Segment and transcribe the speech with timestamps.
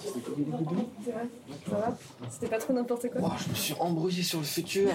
[0.00, 1.92] Ça va
[2.30, 4.88] C'était pas trop n'importe quoi Oh, je me suis embrouillé sur le futur.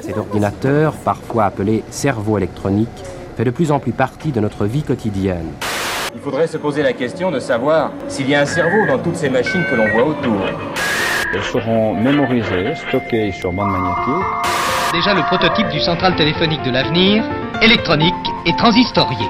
[0.00, 2.88] Cet ordinateur, parfois appelé cerveau électronique,
[3.36, 5.52] fait de plus en plus partie de notre vie quotidienne.
[6.14, 9.16] Il faudrait se poser la question de savoir s'il y a un cerveau dans toutes
[9.16, 10.40] ces machines que l'on voit autour.
[11.34, 14.24] Elles seront mémorisées, stockées sur bande magnétique.
[14.92, 17.24] Déjà le prototype du central téléphonique de l'avenir,
[17.60, 18.14] électronique
[18.46, 19.26] et transistorié.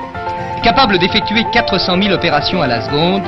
[0.62, 3.22] Capable d'effectuer 400 000 opérations à la seconde.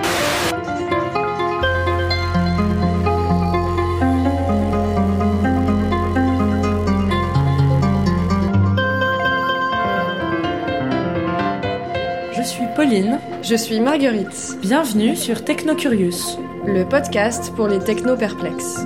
[13.49, 16.39] Je suis Marguerite, Bienvenue sur Technocurious.
[16.67, 18.85] le podcast pour les techno-perplexes.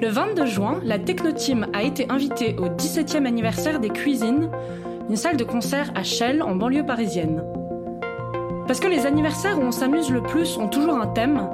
[0.00, 4.48] Le 22 juin, la Technoteam a été invitée au 17e anniversaire des Cuisines,
[5.10, 7.42] une salle de concert à Chelles en banlieue parisienne.
[8.68, 11.48] Parce que les anniversaires où on s'amuse le plus ont toujours un thème,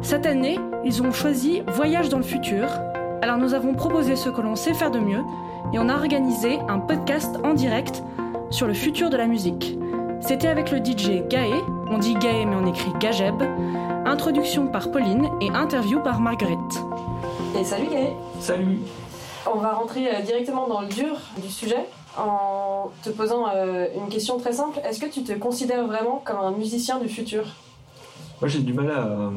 [0.00, 2.66] cette année, ils ont choisi Voyage dans le futur.
[3.20, 5.24] Alors nous avons proposé ce que l'on sait faire de mieux
[5.72, 8.02] et on a organisé un podcast en direct
[8.50, 9.76] sur le futur de la musique.
[10.20, 11.52] C'était avec le DJ Gaé,
[11.90, 13.42] on dit Gaé mais on écrit Gajeb,
[14.06, 16.58] introduction par Pauline et interview par Marguerite.
[17.58, 18.78] Et salut Gaël Salut.
[19.52, 24.08] On va rentrer euh, directement dans le dur du sujet en te posant euh, une
[24.08, 24.78] question très simple.
[24.84, 27.46] Est-ce que tu te considères vraiment comme un musicien du futur?
[28.40, 29.30] Moi j'ai du mal à euh,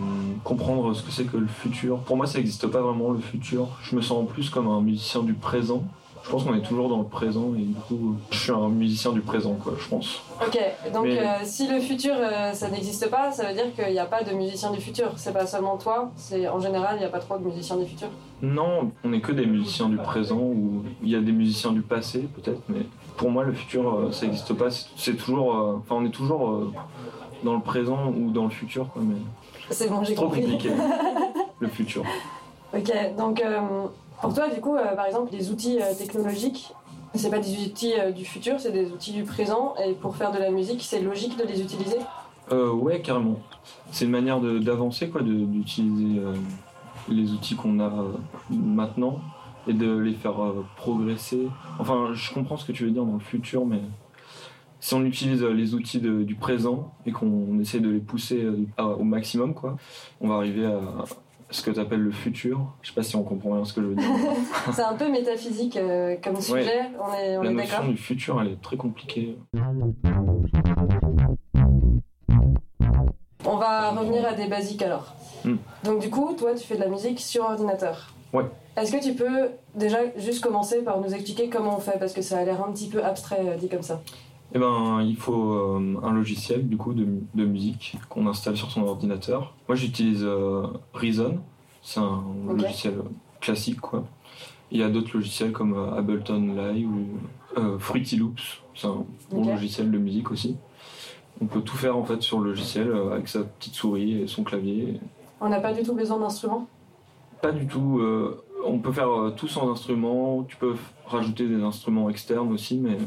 [0.43, 1.97] comprendre ce que c'est que le futur.
[1.99, 3.67] Pour moi ça n'existe pas vraiment le futur.
[3.83, 5.83] Je me sens plus comme un musicien du présent.
[6.23, 9.11] Je pense qu'on est toujours dans le présent et du coup je suis un musicien
[9.11, 10.21] du présent quoi je pense.
[10.45, 10.55] Ok,
[10.93, 13.97] donc Mais- euh, si le futur euh, ça n'existe pas, ça veut dire qu'il n'y
[13.97, 15.07] a pas de musicien du futur.
[15.15, 17.87] C'est pas seulement toi, c'est en général il n'y a pas trop de musiciens du
[17.87, 18.07] futur.
[18.43, 21.81] Non, on n'est que des musiciens du présent ou il y a des musiciens du
[21.81, 22.85] passé peut-être mais
[23.17, 24.69] pour moi le futur euh, ça n'existe pas.
[24.69, 26.71] C'est- toujours, enfin on est toujours
[27.43, 29.15] dans le présent ou dans le futur quoi mais
[29.69, 30.41] C'est bon, j'ai trop compris.
[30.41, 30.69] compliqué
[31.59, 32.03] le futur.
[32.73, 33.59] Ok, donc euh,
[34.21, 36.71] pour toi, du coup, euh, par exemple, les outils euh, technologiques,
[37.15, 39.73] c'est pas des outils euh, du futur, c'est des outils du présent.
[39.85, 41.97] Et pour faire de la musique, c'est logique de les utiliser?
[42.51, 43.39] Ouais, carrément.
[43.91, 46.21] C'est une manière de- d'avancer, quoi, de- d'utiliser
[47.09, 47.91] les outils qu'on a
[48.49, 49.19] maintenant
[49.67, 50.33] et de les faire
[50.77, 51.47] progresser.
[51.79, 53.81] Enfin, je comprends ce que tu veux dire dans le futur, mais
[54.81, 58.43] si on utilise euh, les outils de- du présent et qu'on essaie de les pousser
[58.43, 59.77] euh, à- au maximum, quoi,
[60.19, 60.79] on va arriver à
[61.51, 62.65] ce que tu appelles le futur.
[62.81, 64.09] Je sais pas si on comprend bien ce que je veux dire.
[64.73, 68.41] c'est un peu métaphysique euh, comme sujet, on est, on La est notion du futur,
[68.41, 69.37] elle est très compliquée.
[73.45, 75.13] On va revenir à des basiques alors.
[75.43, 75.55] Hmm.
[75.83, 78.13] Donc, du coup, toi, tu fais de la musique sur ordinateur.
[78.33, 78.45] Ouais.
[78.77, 81.99] Est-ce que tu peux déjà juste commencer par nous expliquer comment on fait?
[81.99, 84.01] Parce que ça a l'air un petit peu abstrait dit comme ça.
[84.53, 88.69] Eh ben, il faut euh, un logiciel du coup de, de musique qu'on installe sur
[88.69, 89.53] son ordinateur.
[89.67, 91.39] Moi, j'utilise euh, Reason,
[91.81, 92.95] c'est un logiciel
[93.39, 94.03] classique quoi.
[94.71, 97.07] Il y a d'autres logiciels comme euh, Ableton Live ou
[97.79, 100.55] Fruity Loops, c'est un bon logiciel de musique aussi.
[101.41, 104.43] On peut tout faire en fait sur le logiciel avec sa petite souris et son
[104.43, 105.01] clavier.
[105.41, 106.67] On n'a pas du tout besoin d'instruments?
[107.41, 108.01] Pas du tout.
[108.65, 110.45] on peut faire tout sans instrument.
[110.47, 110.75] Tu peux
[111.05, 112.97] rajouter des instruments externes aussi, mais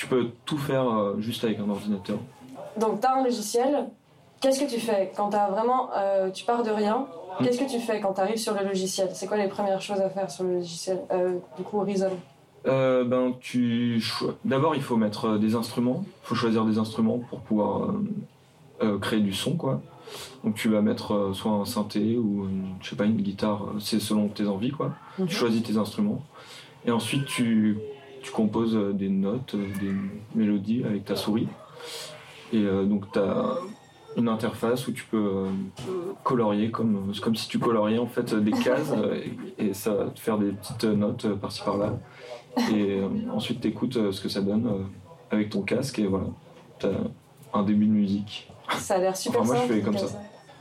[0.00, 2.16] tu peux tout faire euh, juste avec un ordinateur.
[2.78, 3.90] Donc, tu as un logiciel.
[4.40, 7.06] Qu'est-ce que tu fais quand as vraiment, euh, tu pars de rien?
[7.38, 7.44] Hmm.
[7.44, 9.10] Qu'est-ce que tu fais quand tu arrives sur le logiciel?
[9.12, 12.12] C'est quoi les premières choses à faire sur le logiciel euh, Du coup, Reason.
[12.66, 14.02] Euh, ben, tu
[14.46, 16.02] D'abord, il faut mettre des instruments.
[16.24, 17.92] Il faut choisir des instruments pour pouvoir
[19.02, 19.82] créer du son, quoi.
[20.44, 23.66] Donc, tu vas mettre soit un synthé ou une, je sais pas une guitare.
[23.78, 24.92] C'est selon tes envies, quoi.
[25.18, 25.26] Mhm.
[25.26, 26.22] Tu choisis tes instruments
[26.86, 27.78] et ensuite tu,
[28.22, 29.92] tu composes euh, des notes, euh, des
[30.34, 31.48] mélodies avec ta souris.
[32.52, 33.56] Et euh, donc, tu as
[34.16, 35.46] une interface où tu peux
[36.24, 38.92] colorier comme, comme si tu coloriais en fait des cases
[39.56, 41.96] et, ça va te faire des petites notes par-ci par-là.
[42.74, 42.98] Et
[43.32, 44.88] ensuite, tu écoutes ce que ça donne
[45.30, 46.26] avec ton casque et voilà,
[46.80, 46.90] tu as
[47.54, 48.50] un début de musique.
[48.78, 50.08] Ça a l'air super Enfin, moi, je fais comme ça.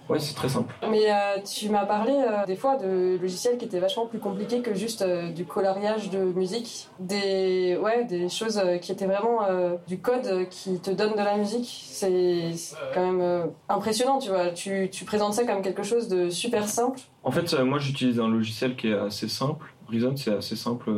[0.09, 0.73] Ouais, c'est très simple.
[0.89, 4.61] Mais euh, tu m'as parlé euh, des fois de logiciels qui étaient vachement plus compliqués
[4.61, 6.89] que juste euh, du coloriage de musique.
[6.99, 9.39] Des, ouais, des choses qui étaient vraiment
[9.87, 11.85] du code qui te donne de la musique.
[11.91, 12.51] C'est
[12.93, 14.49] quand même impressionnant, tu vois.
[14.49, 16.99] Tu, tu présentes ça comme quelque chose de super simple.
[17.23, 19.73] En fait, moi j'utilise un logiciel qui est assez simple.
[19.89, 20.91] Reason, c'est assez simple.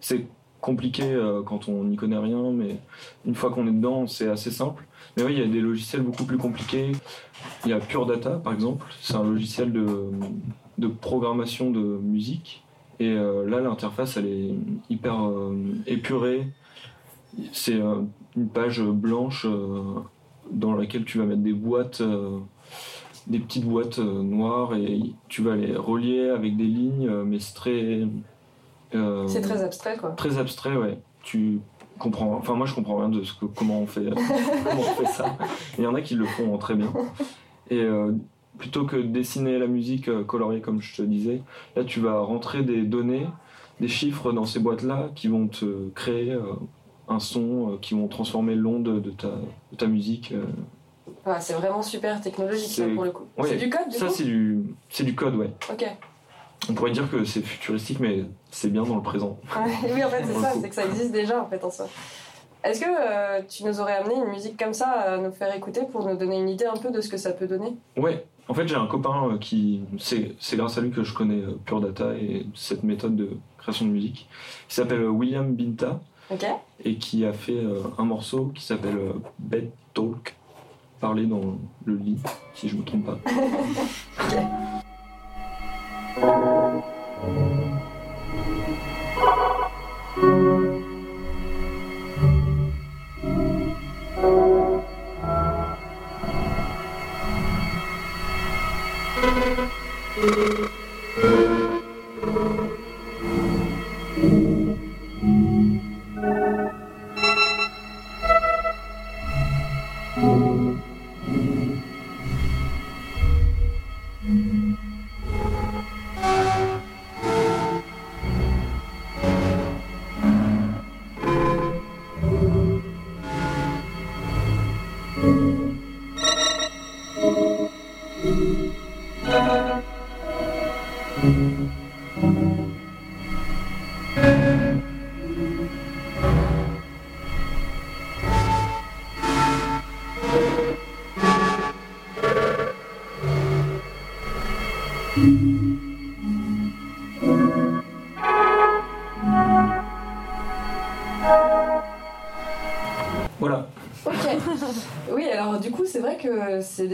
[0.00, 0.26] C'est
[0.62, 2.78] compliqué euh, quand on n'y connaît rien, mais
[3.26, 4.86] une fois qu'on est dedans, c'est assez simple.
[5.16, 6.92] Mais oui, il y a des logiciels beaucoup plus compliqués.
[7.66, 8.86] Il y a Pure Data, par exemple.
[9.02, 10.10] C'est un logiciel de,
[10.78, 12.64] de programmation de musique.
[13.00, 14.54] Et euh, là, l'interface, elle est
[14.88, 15.56] hyper euh,
[15.86, 16.46] épurée.
[17.52, 17.80] C'est
[18.36, 19.46] une page blanche
[20.50, 22.02] dans laquelle tu vas mettre des boîtes,
[23.26, 28.06] des petites boîtes noires et tu vas les relier avec des lignes, mais c'est très.
[28.94, 30.10] Euh, C'est très abstrait, quoi.
[30.10, 30.98] très abstrait, ouais.
[31.22, 31.60] Tu
[31.98, 32.34] comprends.
[32.36, 34.04] Enfin, moi, je comprends rien de ce que, comment on fait,
[34.64, 35.36] comment on fait ça.
[35.78, 36.92] Il y en a qui le font très bien.
[37.70, 38.12] Et euh,
[38.58, 41.42] plutôt que de dessiner la musique euh, coloriée, comme je te disais,
[41.76, 43.26] là, tu vas rentrer des données,
[43.80, 46.42] des chiffres dans ces boîtes-là qui vont te créer euh,
[47.08, 50.34] un son, qui vont transformer l'onde de ta, de ta musique.
[51.26, 53.24] Ouais, c'est vraiment super technologique, ça, pour le coup.
[53.38, 53.48] Ouais.
[53.48, 55.50] C'est du code, du Ça, coup c'est du, c'est du code, ouais.
[55.70, 55.84] Ok.
[56.68, 59.38] On pourrait dire que c'est futuristique, mais c'est bien dans le présent.
[59.84, 61.88] Oui, en fait, c'est ça, c'est que ça existe déjà, en fait, en soi.
[62.64, 65.80] Est-ce que euh, tu nous aurais amené une musique comme ça à nous faire écouter
[65.90, 67.74] pour nous donner une idée un peu de ce que ça peut donner?
[67.96, 71.42] Ouais, en fait j'ai un copain euh, qui, c'est grâce à lui que je connais
[71.42, 74.28] euh, Pure Data et cette méthode de création de musique,
[74.68, 76.00] qui s'appelle William Binta.
[76.30, 76.46] Ok.
[76.84, 77.60] Et qui a fait
[77.98, 78.96] un morceau qui s'appelle
[79.38, 80.34] Bed Talk,
[81.00, 82.18] parler dans le lit,
[82.54, 83.18] si je me trompe pas.
[86.14, 86.52] Voilà.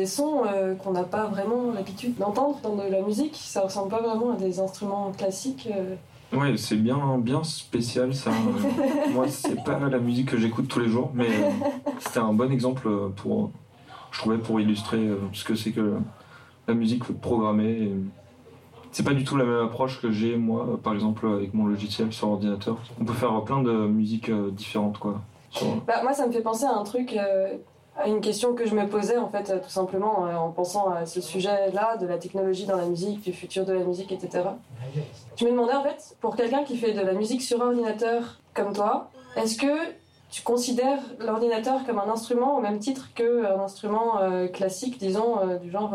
[0.08, 3.36] Sons euh, qu'on n'a pas vraiment l'habitude d'entendre dans de la musique.
[3.36, 5.68] Ça ressemble pas vraiment à des instruments classiques.
[5.72, 5.94] euh.
[6.36, 8.30] Ouais, c'est bien, bien spécial ça.
[9.14, 11.50] Moi, c'est pas la musique que j'écoute tous les jours, mais euh,
[12.00, 13.50] c'était un bon exemple pour,
[14.10, 15.94] je trouvais, pour illustrer euh, ce que c'est que
[16.66, 17.92] la musique programmée.
[18.90, 22.12] C'est pas du tout la même approche que j'ai moi, par exemple, avec mon logiciel
[22.12, 22.76] sur ordinateur.
[23.00, 25.20] On peut faire plein de musiques différentes, quoi.
[25.50, 27.56] Sur- Bah, moi, ça me fait penser à un truc, euh,
[27.98, 30.90] à une question que je me posais, en fait, euh, tout simplement, euh, en pensant
[30.90, 34.44] à ce sujet-là, de la technologie dans la musique, du futur de la musique, etc.
[35.36, 38.72] Je me demandais, en fait, pour quelqu'un qui fait de la musique sur ordinateur comme
[38.72, 39.66] toi, est-ce que
[40.30, 45.70] tu considères l'ordinateur comme un instrument au même titre qu'un instrument euh, classique, disons, du
[45.70, 45.94] genre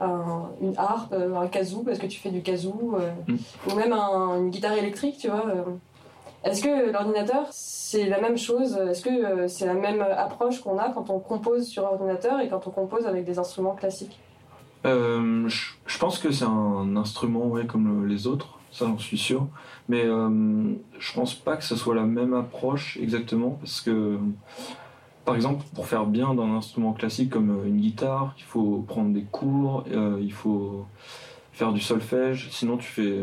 [0.00, 3.36] un- une harpe, un kazoo, parce que tu fais du kazoo, euh, Mm.
[3.68, 5.62] ou même un- une guitare électrique, tu vois euh?
[6.44, 8.76] Est-ce que l'ordinateur, c'est la même chose?
[8.76, 12.48] Est-ce que euh, c'est la même approche qu'on a quand on compose sur ordinateur et
[12.48, 14.18] quand on compose avec des instruments classiques?
[14.86, 19.18] Euh, je, pense que c'est un instrument ouais, comme le- les autres, ça j'en suis
[19.18, 19.48] sûr.
[19.88, 24.18] Mais euh, je pense pas que ce soit la même approche exactement parce que,
[25.24, 29.12] par exemple, pour faire bien d'un instrument classique comme euh, une guitare, il faut prendre
[29.12, 29.84] des cours,
[30.20, 30.86] il faut
[31.58, 33.18] faire du solfège, sinon tu fais,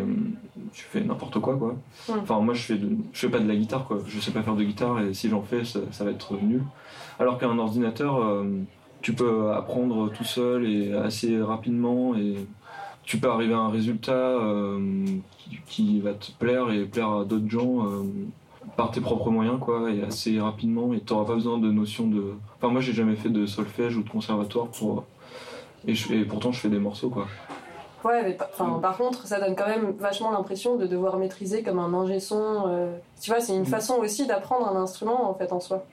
[0.74, 1.76] tu fais n'importe quoi quoi.
[2.22, 4.42] Enfin moi je fais, de- je fais pas de la guitare quoi, je sais pas
[4.44, 6.64] faire de guitare et si j'en fais ça, ça va être nul.
[7.20, 8.44] Alors qu'un ordinateur, euh,
[9.02, 12.36] tu peux apprendre tout seul et assez rapidement et
[13.04, 14.80] tu peux arriver à un résultat euh,
[15.38, 18.04] qui, qui va te plaire et plaire à d'autres gens euh,
[18.76, 22.34] par tes propres moyens quoi et assez rapidement et t'auras pas besoin de notion de
[22.58, 25.06] enfin moi j'ai jamais fait de solfège ou de conservatoire pour
[25.88, 27.28] et, je- et pourtant je fais des morceaux quoi
[28.54, 32.20] Enfin, par contre, ça donne quand même vachement l'impression de devoir maîtriser comme un ingé
[32.20, 32.64] son.
[32.68, 32.96] euh.
[33.22, 33.66] Tu vois, c'est une Mm.
[33.66, 35.84] façon aussi d'apprendre un instrument en fait en soi.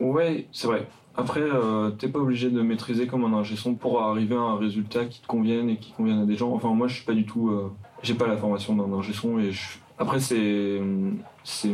[0.00, 4.02] ouais c'est vrai après euh, t'es pas obligé de maîtriser comme un ingé son pour
[4.02, 6.86] arriver à un résultat qui te convienne et qui convienne à des gens enfin moi
[6.88, 9.78] je suis pas du tout euh, j'ai pas la formation d'un ingé son et je-
[9.98, 10.82] après c'est
[11.42, 11.70] c'est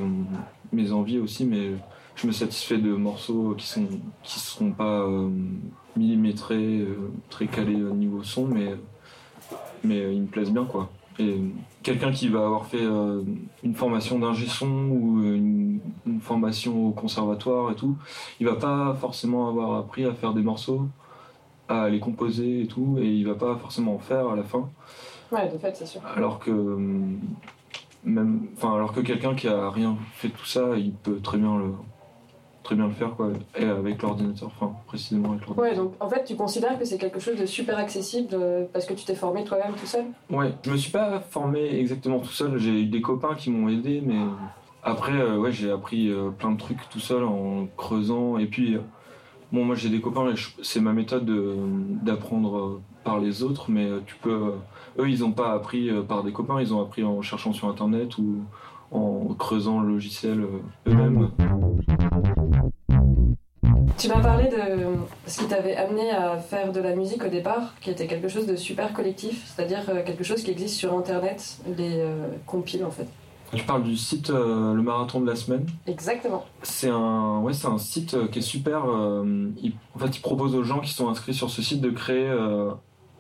[0.73, 1.73] mes envies aussi mais
[2.15, 3.87] je me satisfais de morceaux qui sont
[4.23, 5.29] qui seront pas euh,
[5.97, 8.77] millimétrés euh, très calés au niveau son mais
[9.85, 11.37] mais euh, ils me plaisent bien quoi et
[11.83, 13.23] quelqu'un qui va avoir fait euh,
[13.63, 17.97] une formation d'ingé son ou une, une formation au conservatoire et tout
[18.41, 20.87] il va pas forcément avoir appris à faire des morceaux
[21.69, 24.69] à les composer et tout et il va pas forcément en faire à la fin
[25.31, 26.01] Ouais, de fait, c'est sûr.
[26.17, 26.51] alors que
[28.05, 31.39] même enfin alors que quelqu'un qui a rien fait de tout ça il peut très
[31.39, 31.73] bien le
[32.63, 35.71] très bien le faire quoi, et avec l'ordinateur, enfin précisément avec l'ordinateur.
[35.73, 38.87] Ouais, donc en fait, tu considères que c'est quelque chose de super accessible euh, parce
[38.87, 40.05] que tu t'es formé toi-même tout seul?
[40.31, 43.69] Ouais, je me suis pas formé exactement tout seul, j'ai eu des copains qui m'ont
[43.69, 44.21] aidé, mais
[44.85, 48.39] après, euh, ouais, j'ai appris euh, plein de trucs tout seul en creusant.
[48.39, 48.81] Et puis, euh,
[49.53, 51.57] bon, moi j'ai des copains, c'est ma méthode de-
[52.03, 54.31] d'apprendre euh, par les autres, mais euh, tu peux.
[54.31, 54.51] euh,
[55.03, 57.69] eux, ils ont pas appris euh, par des copains, ils ont appris en cherchant sur
[57.69, 58.39] internet ou
[58.91, 61.31] en creusant le logiciel euh, eux-mêmes.
[64.03, 64.97] Tu m'as parlé de
[65.29, 68.47] ce qui t'avait amené à faire de la musique au départ, qui était quelque chose
[68.49, 72.91] de super collectif, c'est-à-dire euh, quelque chose qui existe sur internet, les euh, compiles en
[72.91, 73.07] fait.
[73.55, 75.67] Tu parles du site euh, Le Marathon de la Semaine.
[75.87, 76.45] Exactement.
[76.65, 78.87] C'est un, ouais, c'est un site qui est super.
[78.89, 81.91] euh, il- en fait, il propose aux gens qui sont inscrits sur ce site de
[81.91, 82.29] créer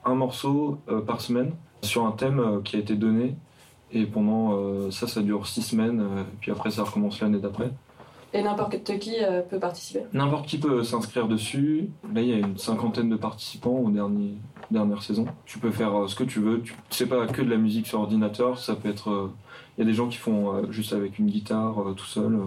[0.04, 3.36] un morceau par semaine sur un thème qui a été donné.
[3.92, 6.00] Et pendant ça, ça dure six semaines.
[6.00, 7.70] euh, puis après, ça recommence l'année d'après.
[8.34, 10.04] Et n'importe qui euh, peut participer.
[10.12, 11.90] N'importe qui peut s'inscrire dessus.
[12.14, 14.34] Là, il y a une cinquantaine de participants aux derniers,
[14.70, 15.26] dernières saisons.
[15.44, 16.62] Tu peux faire euh, ce que tu veux.
[16.62, 18.58] Tu c'est pas que de la musique sur ordinateur.
[18.58, 19.10] Ça peut être.
[19.10, 19.30] euh,
[19.76, 22.38] Il y a des gens qui font juste avec une guitare, tout seul.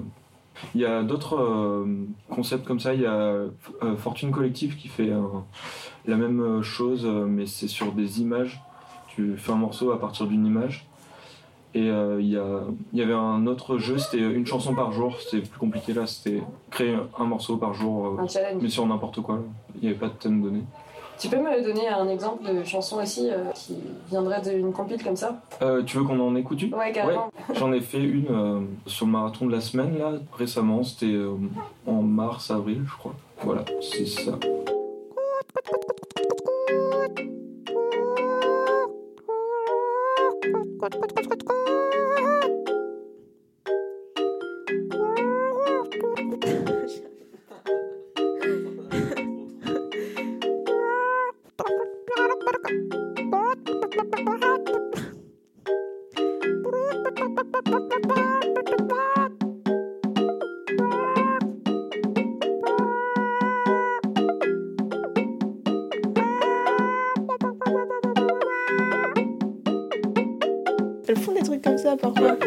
[0.74, 1.86] Il y a d'autres
[2.30, 2.94] concepts comme ça.
[2.94, 3.34] Il y a
[3.98, 5.12] Fortune Collective qui fait
[6.06, 8.62] la même chose, mais c'est sur des images.
[9.08, 10.88] Tu fais un morceau à partir d'une image.
[11.76, 12.62] Et euh, il y, a-
[12.94, 15.18] y avait un autre jeu, c'était une chanson par jour.
[15.20, 16.08] C'était plus compliqué là.
[16.08, 16.42] C'était
[16.72, 18.62] créer un morceau par jour, euh, Un challenge.
[18.62, 19.40] mais sur n'importe quoi.
[19.76, 20.62] Il n'y avait pas de thème donné.
[21.20, 23.76] Tu peux me donner un exemple de chanson aussi euh, qui
[24.10, 25.42] viendrait d'une compile comme ça?
[25.62, 26.74] Euh, tu veux qu'on en écoute une?
[26.76, 27.30] Ouais, carrément.
[27.54, 30.84] J'en ai fait une euh, sur le marathon de la semaine là récemment.
[30.84, 31.18] C'était
[31.88, 33.16] en mars, avril, je crois.
[33.44, 34.34] Voilà, c'est ça.
[40.90, 41.16] Bye.
[71.98, 72.45] trucs comme ça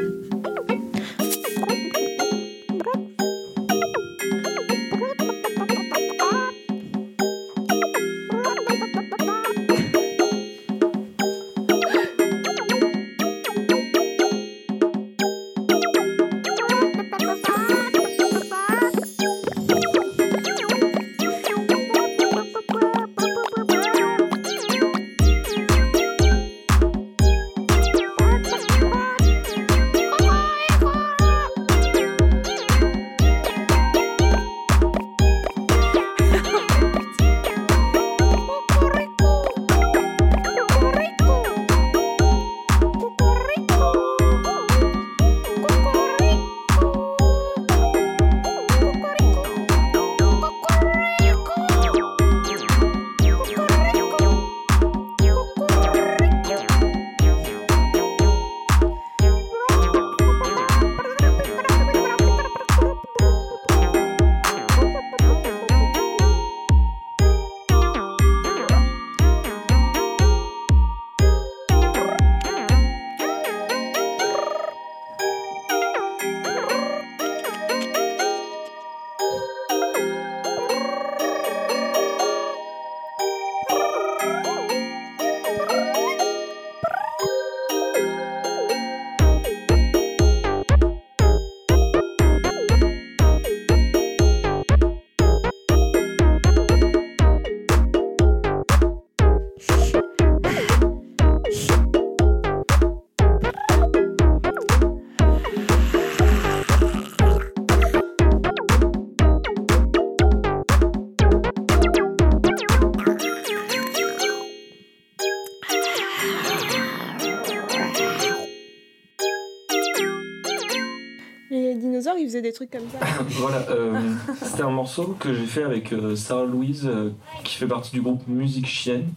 [122.40, 122.98] des trucs comme ça.
[123.28, 123.98] voilà, euh,
[124.42, 127.10] c'était un morceau que j'ai fait avec euh, Sarah Louise, euh,
[127.44, 129.08] qui fait partie du groupe Musique Chienne.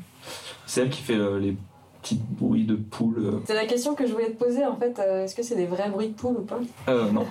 [0.65, 1.55] C'est elle qui fait euh, les
[2.01, 3.15] petits bruits de poule.
[3.19, 3.39] euh.
[3.45, 4.97] C'est la question que je voulais te poser en fait.
[4.99, 6.59] euh, Est-ce que c'est des vrais bruits de poule ou pas?
[6.89, 7.25] Euh, non,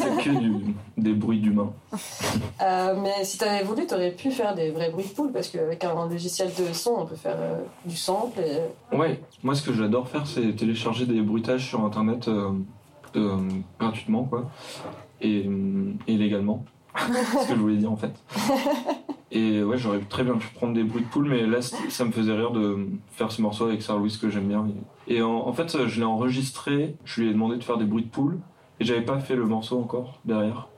[0.00, 1.72] c'est que du- des bruits d'humains.
[2.62, 5.84] Euh, Mais si t'avais voulu, t'aurais pu faire des vrais bruits de poule parce qu'avec
[5.84, 8.96] un logiciel de son, on peut faire euh, du sample et.
[8.96, 12.50] Ouais, moi ce que j'adore faire, c'est télécharger des bruitages sur internet euh,
[13.16, 13.36] euh,
[13.78, 14.48] gratuitement, quoi,
[15.24, 16.64] et, euh, et légalement.
[16.96, 18.12] ce que je voulais dire en fait.
[19.32, 22.12] Et ouais, j'aurais très bien pu prendre des bruits de poule, mais là, ça me
[22.12, 24.64] faisait rire de faire ce morceau avec Sarah Louise que j'aime bien.
[25.08, 28.04] Et en, en fait, je l'ai enregistré, je lui ai demandé de faire des bruits
[28.04, 28.38] de poule,
[28.78, 30.68] et j'avais pas fait le morceau encore derrière.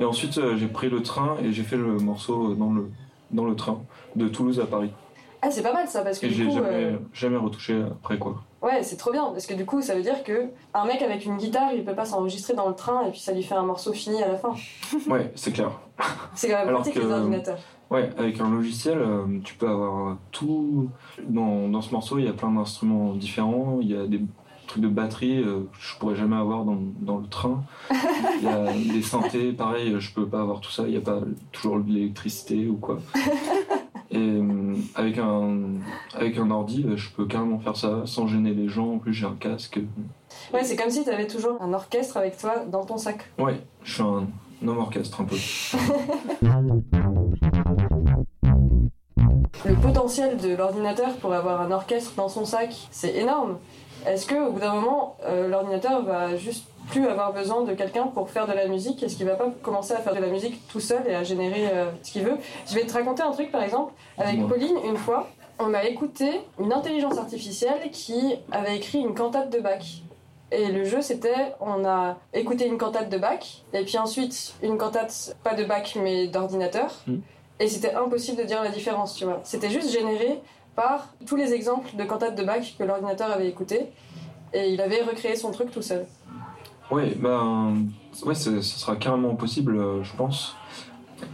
[0.00, 2.90] Et ensuite, euh, j'ai pris le train et j'ai fait le morceau dans le,
[3.30, 3.82] dans le train
[4.16, 4.90] de Toulouse à Paris.
[5.42, 8.42] Ah, c'est pas mal ça, parce que Et du j'ai euh, jamais retouché après quoi.
[8.60, 11.24] Ouais, c'est trop bien, parce que du coup, ça veut dire que un mec avec
[11.24, 13.62] une guitare, il peut pas s'enregistrer dans le train et puis ça lui fait un
[13.62, 14.52] morceau fini à la fin.
[15.08, 15.70] Ouais, c'est clair.
[16.34, 17.58] C'est quand même pratique que- les ordinateurs.
[17.90, 20.90] Ouais, avec un logiciel, euh, tu peux avoir tout.
[21.26, 23.78] Dans, dans ce morceau, il y a plein d'instruments différents.
[23.80, 24.20] Il y a des
[24.66, 27.62] trucs de batterie euh, que je pourrais jamais avoir dans, dans le train.
[27.90, 30.82] Il y a des synthés, pareil, je peux pas avoir tout ça.
[30.84, 31.20] Il n'y a pas
[31.52, 32.98] toujours de l'électricité ou quoi.
[34.10, 35.56] Et euh, avec un,
[36.18, 38.94] avec un ordi, euh, je peux carrément faire ça sans gêner les gens.
[38.94, 39.78] En plus, j'ai un casque.
[40.52, 43.30] Ouais, c'est comme si t'avais toujours un orchestre avec toi dans ton sac.
[43.38, 44.26] Ouais, je suis un
[44.66, 45.36] homme orchestre un peu.
[49.64, 53.58] Le potentiel de l'ordinateur pour avoir un orchestre dans son sac, c'est énorme.
[54.06, 58.06] Est-ce que au bout d'un moment, euh, l'ordinateur va juste plus avoir besoin de quelqu'un
[58.06, 59.02] pour faire de la musique?
[59.02, 61.68] Est-ce qu'il va pas commencer à faire de la musique tout seul et à générer
[61.72, 62.38] euh, ce qu'il veut?
[62.68, 63.92] Je vais te raconter un truc par exemple.
[64.16, 64.46] Avec.
[64.46, 69.60] Pauline, une fois, on a écouté une intelligence artificielle qui avait écrit une cantate de
[69.60, 70.02] Bach.
[70.50, 74.78] Et le jeu, c'était, on a écouté une cantate de Bach, et puis ensuite une
[74.78, 76.90] cantate, pas de Bach, mais d'ordinateur.
[77.06, 77.20] Mhm.
[77.60, 79.40] Et c'était impossible de dire la différence, tu vois.
[79.42, 80.40] C'était juste généré
[80.74, 83.88] par tous les exemples de cantates de Bach que l'ordinateur avait écouté,
[84.54, 86.06] et il avait recréé son truc tout seul.
[86.90, 87.74] Ouais, ben,
[88.24, 90.56] ouais, ce ce sera carrément possible, euh, je pense.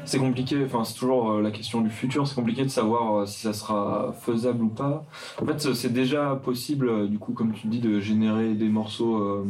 [0.04, 3.26] C'est compliqué, enfin, c'est toujours euh, la question du futur, c'est compliqué de savoir euh,
[3.26, 5.04] si ça sera faisable ou pas.
[5.40, 9.44] En fait, c'est déjà possible, euh, du coup, comme tu dis, de générer des morceaux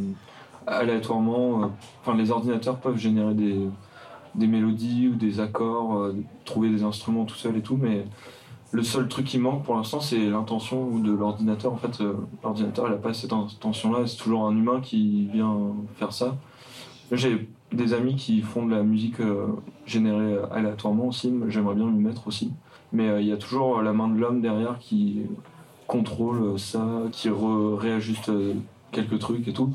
[0.67, 1.73] aléatoirement.
[2.01, 3.59] Enfin, les ordinateurs peuvent générer des,
[4.35, 6.11] des mélodies ou des accords,
[6.45, 8.07] trouver des instruments tout seul et tout, mais
[8.73, 11.73] le seul truc qui manque pour l'instant, c'est l'intention de l'ordinateur.
[11.73, 12.03] En fait,
[12.43, 16.37] l'ordinateur, il n'a pas cette intention-là, c'est toujours un humain qui vient faire ça.
[17.13, 19.47] J'ai des amis qui font de la musique euh,
[19.87, 22.53] générée aléatoirement aussi, j'aimerais bien m'y mettre aussi.
[22.93, 25.23] Mais euh, il y a toujours la main de l'homme derrière qui
[25.87, 28.55] contrôle ça, qui réajuste euh,
[28.93, 29.71] quelques trucs et tout.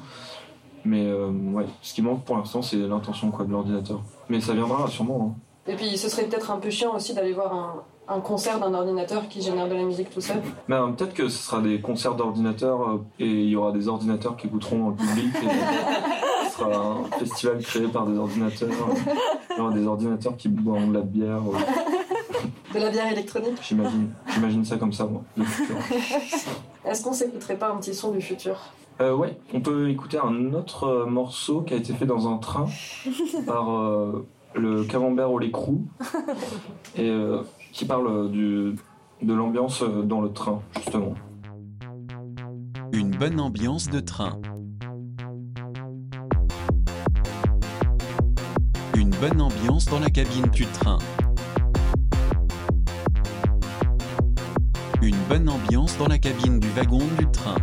[0.85, 4.01] Mais euh, ouais, ce qui manque pour l'instant, c'est l'intention quoi, de l'ordinateur.
[4.29, 5.35] Mais ça viendra sûrement.
[5.35, 5.71] hein.
[5.71, 8.73] Et puis ce serait peut-être un peu chiant aussi d'aller voir un, un concert d'un
[8.73, 10.41] ordinateur qui génère de la musique tout seul.
[10.67, 14.35] Ben, peut-être que ce sera des concerts d'ordinateurs euh, et il y aura des ordinateurs
[14.35, 15.33] qui écouteront dans le public.
[15.43, 18.69] Et, ce sera un festival créé par des ordinateurs.
[19.51, 21.41] Il y aura des ordinateurs qui boiront de la bière.
[21.47, 23.57] euh, De la bière électronique.
[23.61, 25.21] J'imagine, j'imagine ça comme ça, moi.
[25.37, 25.75] le futur.
[26.85, 28.57] Est-ce qu'on s'écouterait pas un petit son du futur?
[29.01, 32.37] Euh, ouais, on peut écouter un autre euh, morceau qui a été fait dans un
[32.37, 32.65] train
[33.47, 35.83] par euh, le camembert au l'écrou
[36.97, 37.09] et
[37.71, 38.75] qui parle euh, du,
[39.21, 41.13] de l'ambiance euh, dans le train, justement.
[42.93, 44.39] Une bonne ambiance de train.
[48.95, 50.97] Une bonne ambiance dans la cabine du train.
[55.01, 57.55] Une bonne ambiance dans la cabine du wagon du train.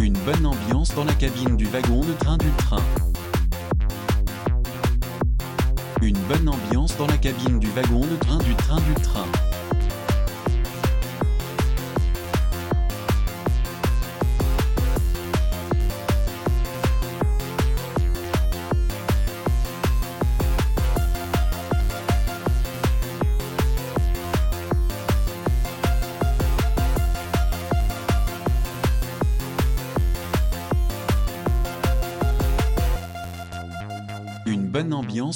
[0.00, 2.82] Une bonne ambiance dans la cabine du wagon de train du train.
[6.04, 9.24] Une bonne ambiance dans la cabine du wagon de train du train du train.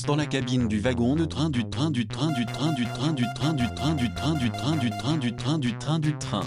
[0.07, 3.13] Dans la cabine du wagon de train du train du train du train du train
[3.13, 6.17] du train du train du train du train du train du train du train du
[6.19, 6.43] train.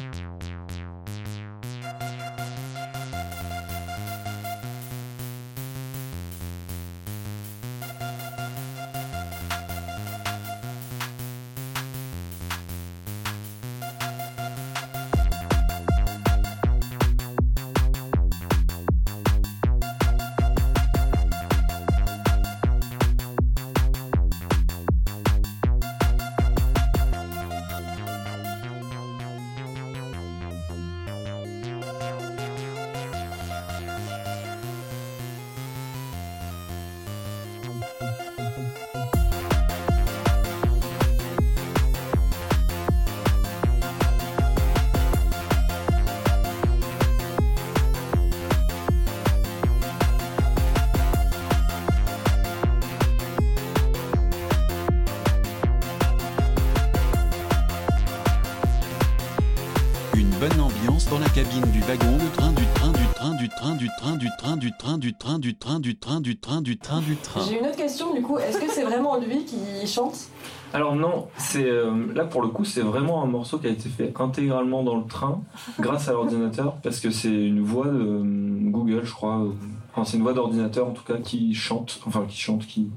[61.42, 64.72] Cabine du wagon train du train du train du train du train du train du
[64.78, 67.42] train du train du train du train du train du train du train.
[67.50, 70.28] J'ai une autre question du coup, est-ce que c'est vraiment lui qui chante
[70.72, 73.90] Alors non, c'est euh, là pour le coup c'est vraiment un morceau qui a été
[73.90, 75.42] fait intégralement dans le train
[75.80, 78.22] grâce à l'ordinateur parce que c'est une voix de euh,
[78.70, 79.52] Google je crois, euh,
[79.94, 82.92] enfin c'est une voix d'ordinateur en tout cas qui chante, enfin qui chante, qui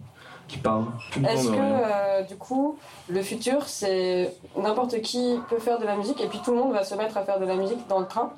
[0.48, 0.84] qui parle.
[1.28, 2.76] Est-ce que euh, du coup,
[3.08, 6.72] le futur, c'est n'importe qui peut faire de la musique et puis tout le monde
[6.72, 8.32] va se mettre à faire de la musique dans le train?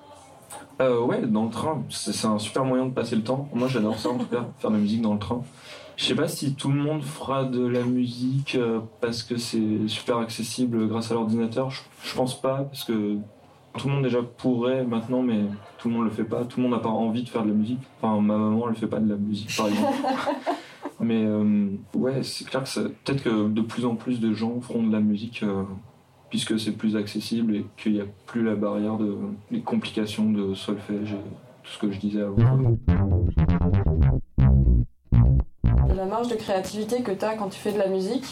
[0.81, 3.49] Euh, ouais, dans le train, c'est un super moyen de passer le temps.
[3.53, 5.42] Moi, j'adore ça en tout cas, faire de la musique dans le train.
[5.97, 9.88] Je sais pas si tout le monde fera de la musique euh, parce que c'est
[9.88, 11.71] super accessible grâce à l'ordinateur.
[11.71, 13.16] Je, je pense pas parce que
[13.79, 15.40] tout le monde déjà pourrait maintenant, mais
[15.79, 16.45] tout le monde le fait pas.
[16.45, 17.81] Tout le monde n'a pas envie de faire de la musique.
[18.01, 19.95] Enfin, ma maman, elle fait pas de la musique, par exemple.
[21.00, 24.82] mais euh, ouais, c'est clair que peut-être que de plus en plus de gens feront
[24.82, 25.42] de la musique.
[25.42, 25.64] euh,
[26.30, 29.16] puisque c'est plus accessible et qu'il n'y a plus la barrière de
[29.50, 32.76] les complications de solfège et tout ce que je disais avant.
[35.94, 38.24] La marge de créativité que tu as quand tu fais de la musique,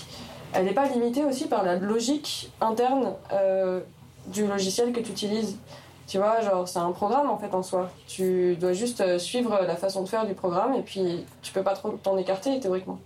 [0.53, 3.81] elle n'est pas limitée aussi par la logique interne euh,
[4.27, 5.59] du logiciel que tu utilises.
[6.07, 7.91] Tu vois, genre, c'est un programme en fait en soi.
[8.07, 11.63] Tu dois juste euh, suivre la façon de faire du programme et puis tu peux
[11.63, 12.99] pas trop t'en écarter théoriquement.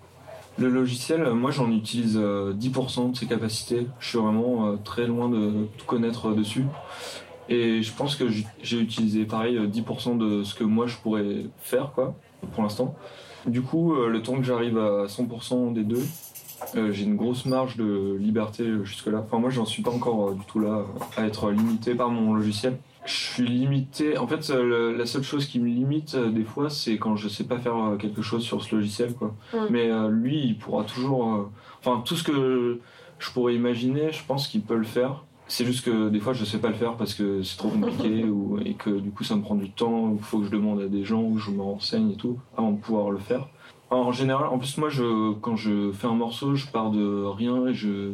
[0.59, 3.87] Le logiciel, euh, moi j'en utilise euh, 10% de ses capacités.
[4.01, 6.65] Je suis vraiment euh, très loin de tout connaître euh, dessus.
[7.49, 11.47] Et je pense que j'ai utilisé pareil euh, 10% de ce que moi je pourrais
[11.61, 12.15] faire quoi,
[12.53, 12.95] pour l'instant.
[13.47, 16.05] Du coup, euh, le temps que j'arrive à 100% des deux,
[16.75, 19.23] euh, j'ai une grosse marge de liberté euh, jusque-là.
[19.25, 20.85] Enfin, moi, j'en suis pas encore euh, du tout là euh,
[21.17, 22.77] à être limité par mon logiciel.
[23.09, 24.18] Je suis limité.
[24.18, 27.29] En fait, le- la seule chose qui me limite euh, des fois, c'est quand je
[27.29, 29.35] sais pas faire euh, quelque chose sur ce logiciel, quoi.
[29.55, 29.57] Mm.
[29.71, 31.49] Mais euh, lui, il pourra toujours.
[31.81, 32.81] Enfin, tout ce que
[33.18, 35.25] je pourrais imaginer, je pense qu'il peut le faire.
[35.51, 38.25] C'est juste que des fois, je sais pas le faire parce que c'est trop compliqué
[38.29, 40.12] ou, et que du coup, ça me prend du temps.
[40.14, 42.73] Il faut que je demande à des gens ou je me renseigne et tout avant
[42.73, 43.49] de pouvoir le faire.
[43.90, 47.66] En général, en plus, moi, je, quand je fais un morceau, je pars de rien
[47.68, 48.11] et je,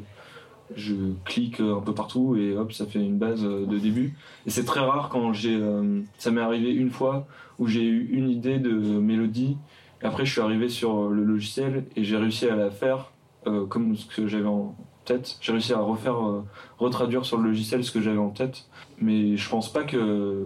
[0.76, 4.16] je clique un peu partout et hop, ça fait une base de début.
[4.46, 5.56] Et c'est très rare quand j'ai.
[5.56, 7.26] euh, ça m'est arrivé une fois
[7.58, 9.56] où j'ai eu une idée de mélodie.
[10.02, 13.12] Après, je suis arrivé sur le logiciel et j'ai réussi à la faire
[13.46, 14.74] euh, comme ce que j'avais en
[15.04, 15.38] tête.
[15.40, 16.42] J'ai réussi à refaire, euh,
[16.78, 18.66] retraduire sur le logiciel ce que j'avais en tête.
[19.00, 20.44] Mais je pense pas que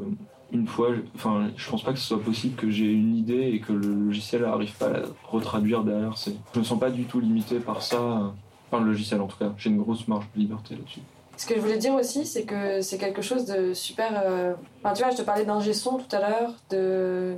[0.53, 3.61] une fois, enfin, je pense pas que ce soit possible que j'ai une idée et
[3.61, 6.15] que le logiciel arrive pas à la retraduire derrière.
[6.55, 8.33] Je me sens pas du tout limité par ça,
[8.71, 9.53] par le logiciel en tout cas.
[9.59, 11.01] J'ai une grosse marge de liberté là-dessus.
[11.37, 14.21] Ce que je voulais dire aussi, c'est que c'est quelque chose de super.
[14.25, 17.35] euh, Enfin, tu vois, je te parlais d'ingé son tout à l'heure, de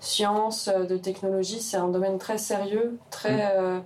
[0.00, 1.60] science, euh, de technologie.
[1.60, 3.78] C'est un domaine très sérieux, très euh,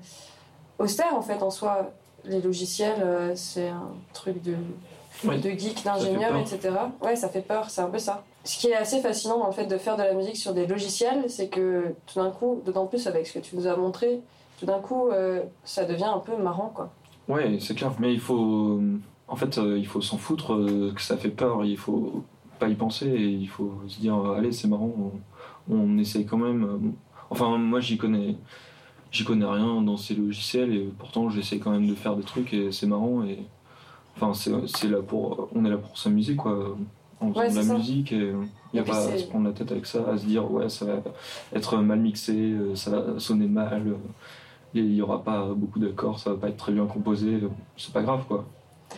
[0.79, 1.91] austère en fait en soi.
[2.25, 4.57] Les logiciels, euh, c'est un truc de,
[5.25, 5.39] Ouais.
[5.39, 6.75] de geek, d'ingénieur, etc.
[7.01, 8.25] Ouais, ça fait peur, c'est un peu ça.
[8.47, 10.67] Ce qui est assez fascinant dans le fait de faire de la musique sur des
[10.67, 14.21] logiciels, c'est que tout d'un coup, d'autant plus avec ce que tu nous as montré,
[14.61, 16.91] tout d'un coup, euh, ça devient un peu marrant, quoi.
[17.29, 17.93] Ouais, c'est clair.
[17.99, 18.81] Mais il faut,
[19.27, 21.65] en fait, euh, il faut s'en foutre euh, que ça fait peur.
[21.65, 22.23] Il faut
[22.61, 24.93] pas y penser et il faut se dire, euh, allez, c'est marrant.
[25.69, 26.65] On, on essaye quand même.
[26.65, 26.79] euh,
[27.31, 28.37] Enfin, moi, j'y connais,
[29.11, 32.55] j'y connais rien dans ces logiciels et pourtant, j'essaie quand même de faire des trucs
[32.55, 33.41] et c'est marrant et
[34.17, 36.77] enfin, c'est là pour, on est là pour s'amuser quoi.
[37.21, 37.75] En faisant Ouais, de la ça.
[37.79, 38.37] musique et il
[38.75, 40.85] n'y a pas à se prendre la tête avec ça, à se dire ouais ça
[40.87, 41.03] va
[41.53, 43.97] être mal mixé, euh, ça va sonner mal, euh,
[44.75, 47.93] il n'y aura pas beaucoup d'accords, ça va pas être très bien composé, euh, c'est
[47.93, 48.45] pas grave quoi.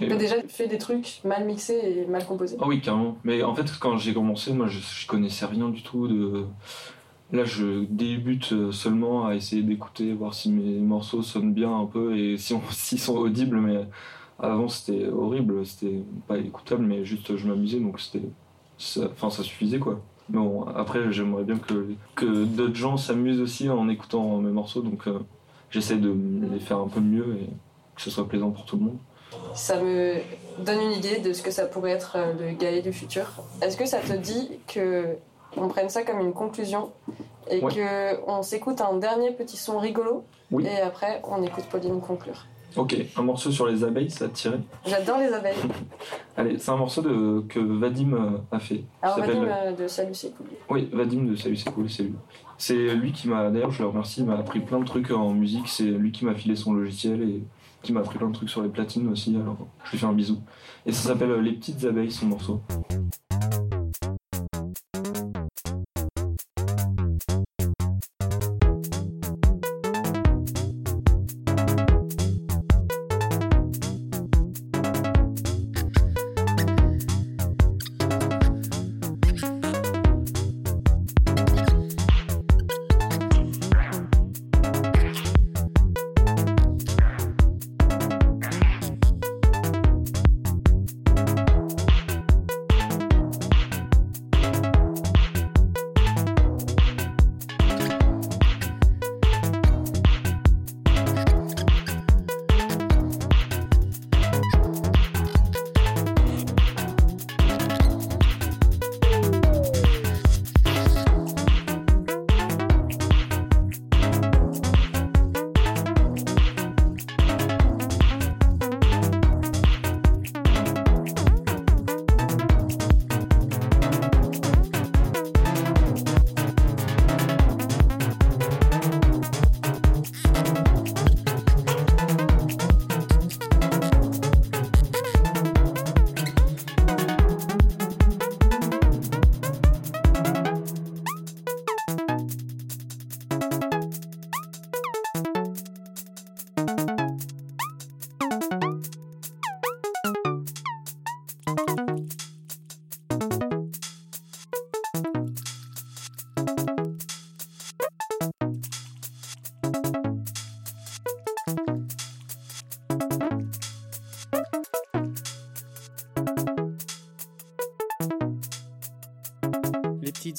[0.00, 2.56] T'as déjà fait des trucs mal mixés et mal composés?
[2.60, 3.18] Ah oui, carrément.
[3.24, 6.46] Mais en fait, quand j'ai commencé, moi, je, je connaissais rien du tout de.
[7.30, 11.86] Là, je débute euh, seulement à essayer d'écouter, voir si mes morceaux sonnent bien un
[11.86, 13.60] peu et si on- s'ils sont audibles.
[13.60, 13.86] Mais
[14.38, 18.22] avant, c'était horrible, c'était pas écoutable, mais juste je m'amusais, donc c'était.
[18.78, 20.00] ça- Enfin, ça suffisait quoi.
[20.30, 24.82] Mais bon, après, j'aimerais bien que, que d'autres gens s'amusent aussi en écoutant mes morceaux,
[24.82, 25.18] donc euh,
[25.70, 26.14] j'essaie de
[26.52, 27.46] les faire un peu mieux et
[27.96, 28.98] que ce soit plaisant pour tout le monde.
[29.54, 30.16] Ça me
[30.64, 33.26] donne une idée de ce que ça pourrait être euh, le galet du futur.
[33.62, 35.16] Est-ce que ça te dit que
[35.56, 36.90] on prenne ça comme une conclusion
[37.50, 37.74] et Ouais.
[37.74, 40.66] que on s'écoute un dernier petit son rigolo Oui.
[40.66, 42.44] et après on écoute Pauline conclure?
[42.76, 45.56] Ok, un morceau sur les abeilles, ça tirait J'adore les abeilles.
[46.36, 48.84] Allez, c'est un morceau de, que Vadim euh, a fait.
[49.02, 50.46] Alors Vadim euh, de Salut c'est cool.
[50.70, 52.14] Oui, Vadim de Salut c'est cool, c'est lui.
[52.58, 55.32] C'est lui qui m'a, d'ailleurs je le remercie, il m'a appris plein de trucs en
[55.32, 57.42] musique, c'est lui qui m'a filé son logiciel et
[57.82, 60.12] qui m'a appris plein de trucs sur les platines aussi, alors je lui fais un
[60.12, 60.40] bisou.
[60.86, 62.60] Et ça s'appelle euh, Les Petites Abeilles, son morceau.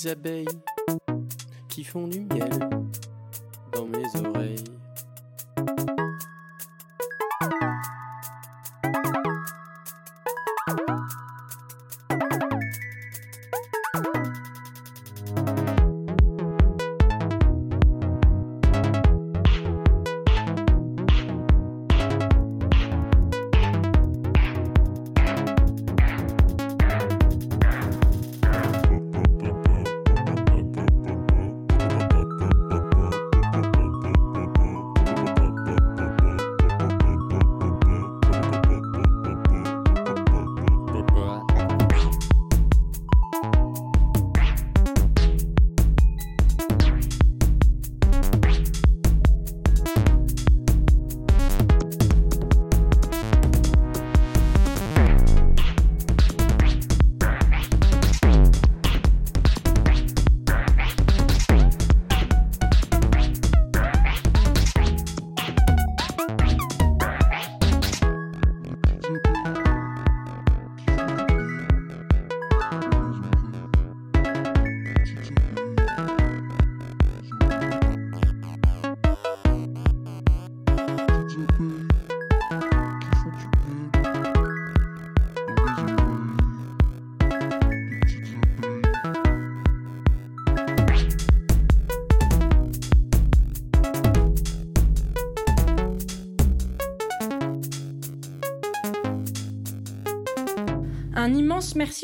[0.08, 0.46] Abeilles
[1.68, 2.79] qui font du miel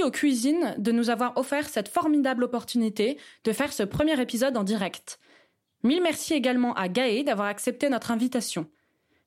[0.05, 4.63] aux cuisines de nous avoir offert cette formidable opportunité de faire ce premier épisode en
[4.63, 5.19] direct.
[5.83, 8.67] Mille merci également à Gaë d'avoir accepté notre invitation.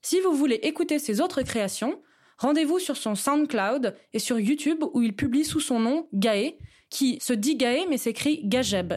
[0.02, 2.00] Si vous voulez écouter ses autres créations,
[2.38, 6.56] rendez-vous sur son SoundCloud et sur YouTube où il publie sous son nom Gaë,
[6.90, 8.94] qui se dit Gaë mais s'écrit Gajeb.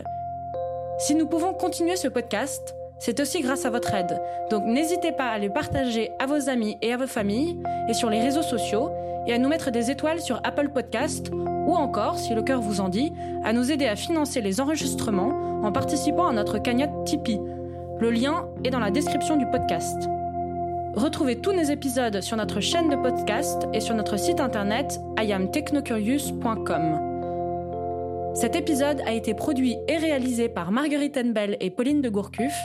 [0.99, 4.21] Si nous pouvons continuer ce podcast, c'est aussi grâce à votre aide.
[4.51, 7.57] Donc n'hésitez pas à le partager à vos amis et à vos familles
[7.89, 8.91] et sur les réseaux sociaux
[9.27, 11.31] et à nous mettre des étoiles sur Apple Podcast
[11.65, 15.61] ou encore, si le cœur vous en dit, à nous aider à financer les enregistrements
[15.63, 17.39] en participant à notre cagnotte Tipeee.
[17.99, 20.09] Le lien est dans la description du podcast.
[20.95, 27.11] Retrouvez tous nos épisodes sur notre chaîne de podcast et sur notre site internet iamtechnocurious.com.
[28.33, 32.57] Cet épisode a été produit et réalisé par Marguerite Enbel et Pauline de Gourcuff,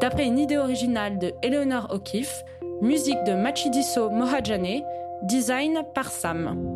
[0.00, 2.42] d'après une idée originale de Eleanor O'Keeffe,
[2.80, 4.82] musique de Machidiso Mohajane,
[5.22, 6.73] design par Sam.